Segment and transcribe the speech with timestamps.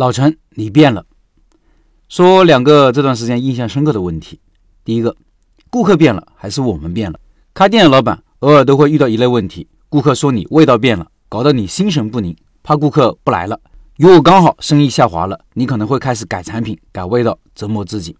[0.00, 1.04] 老陈，你变了。
[2.08, 4.40] 说两个这段时间印象深刻的问题。
[4.82, 5.14] 第一个，
[5.68, 7.20] 顾客变了还是我们变了？
[7.52, 13.60] 开店的老板偶尔都会遇到一类问题：顾客说你味道变了，搞得你心神不宁，怕顾客不来了。
[13.98, 18.16] 如果刚好生意下滑了，你可能会开始改产品、改味道，折磨自己。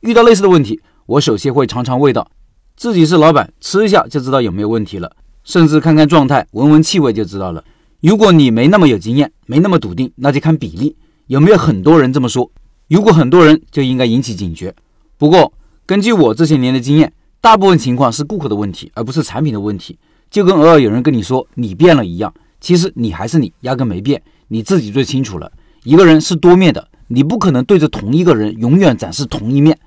[0.00, 2.30] 遇到类似的问题，我首先会尝尝味道，
[2.76, 5.14] 自己是老板，吃一下就知道有没有问题了，
[5.44, 7.62] 甚至看看状态、闻闻气味就知道了。
[8.00, 10.96] 如果你没那么有经验，没那么笃定，那就看比例，
[11.30, 12.50] 有没有很多人这么说。
[12.88, 14.74] 如果很多人，就应该引起警觉。
[15.16, 15.52] 不过，
[15.86, 19.96] 根据我这些年的经验，大部分情况是顾客的问题，而不是产品的问题。
[20.28, 25.52] 就跟偶尔有人跟你说你变了一样，其实你还是你，压根没变，你自己最清楚了。
[25.84, 29.78] 一个人是多面的，你不可能对着同一个人永远展示同一面。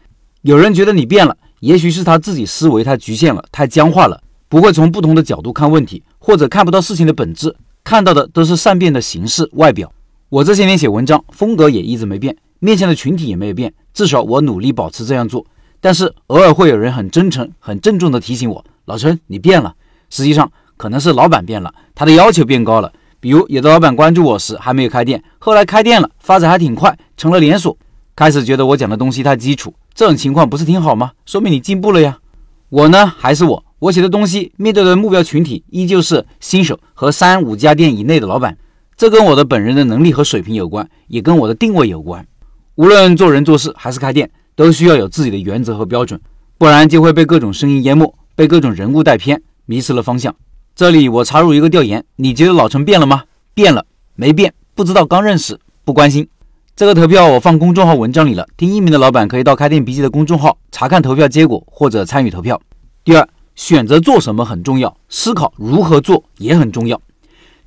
[0.44, 7.54] 有人觉得你变了，也许是他自己思维太局限了，太僵化了，不会从不同的角度看问题，或者看不到事情的本质。
[7.84, 9.92] 看到的都是善变的形式、外表。
[10.34, 15.46] 我这些年写文章风格也一直没变，面向的群体也没有变，至少我努力保持这样做。
[15.80, 19.76] 但是偶尔会有人很真诚、很郑重地提醒我：“老陈，你变了。”
[20.10, 22.92] 实际上可能是老板变了，他的要求变高了。
[23.20, 27.78] 比如有的老板关注我时还没有开店，后来开店了，发展还挺快，成了连锁，
[28.16, 29.72] 开始觉得我讲的东西太基础。
[29.94, 31.12] 这种情况不是挺好吗？
[31.28, 32.18] 说明你进步了呀。
[32.70, 33.64] 我呢，还是我。
[33.78, 38.58] 我写的东西面对的目标群体依旧是新手和三五家店以内的老板，
[38.96, 42.26] 这跟我的本人的能力和水平有关，也跟我的定位有关。
[42.76, 46.20] 无论做人做事还是开店，都需要有自己的原则和标准，
[46.58, 50.36] 不然就会被各种声音淹没，被各种人物带偏，迷失了方向。
[50.76, 53.24] 这里我插入一个调研：你觉得老陈变了吗？
[53.54, 54.54] 变了没变？
[54.76, 56.28] 不知道，刚认识，不关心。
[56.76, 62.62] 这个投票我放公众号文章里了，听音频的老板可以到开店笔记的公众号查看投票结果或者参与投票。
[63.04, 63.28] 第二。
[63.56, 67.00] 选择做什么很重要，思考如何做也很重要。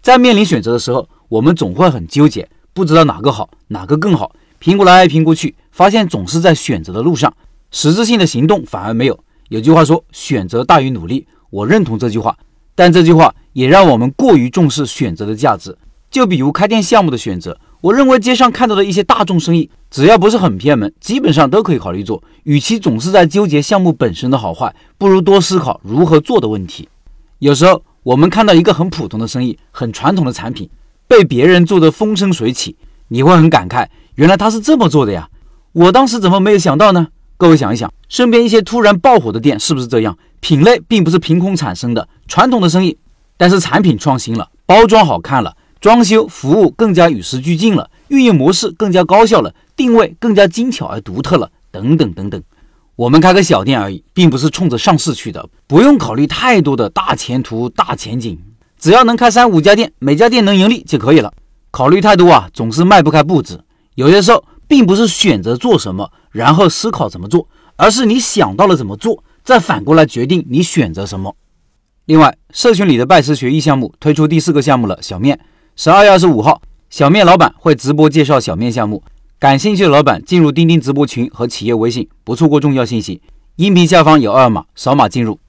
[0.02, 7.34] 在面临选择的时候，我们总会很纠结，不知道哪个好，哪个更好，评估来评估去，发现总是在选择的路上，
[7.70, 9.18] 实质性的行动反而没有。
[9.48, 12.36] 有句话说，选择大于努力，我认同这句话，
[12.74, 15.76] 但这句话也让我们过于重视选择的价值。
[16.10, 17.58] 就比如开店项目的选择。
[17.82, 22.20] 我认为街上看到的一些大众生意，只要不是很偏门，基本上都可以考虑做。
[22.44, 26.88] 与其总是在纠结项目本身的好坏，不如多思考如何做的问题。
[27.38, 30.68] 有时候我们看到一个很普通的生意，很传统的产品，
[31.08, 32.76] 被别人做得风生水起，
[33.08, 33.86] 你会很感慨，
[34.16, 35.28] 原来他是这么做的呀！
[35.72, 37.08] 我当时怎么没有想到呢？
[37.36, 40.16] 各位想一想，身边一些突然爆火的店是不是这样？
[40.40, 42.96] 品类并不是凭空产生的，传统的生意，
[43.36, 45.56] 但是产品创新了，包装好看了。
[45.78, 52.42] 装修服务更加与时俱进了，运营模式更加高效了，定位更加精巧而独特了，等等等等。
[52.96, 58.38] 我们开个小店而已，并不是冲着上市去的，不用考虑太多的大前途、大前景，
[58.86, 61.32] 只要能开三五家店，每家店能盈利就可以了。
[61.72, 63.64] 考虑太多啊，总是迈不开步子。
[63.96, 71.34] 有些时候，并不是选择做什么，然后思考怎么做，而是你想到了怎么做，再反过来决定你选择什么。
[72.04, 75.36] 另外，社群里的拜师学艺项目推出第四个项目了，小面。
[75.74, 79.02] 十二月二十五号，小面老板会直播介绍小面项目。
[79.40, 83.20] 感兴趣的老板进入钉钉直播群和企业微信，不错过重要信息。
[83.56, 85.40] 音频下方有二维码，扫码进入。